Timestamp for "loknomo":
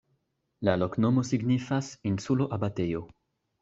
0.85-1.25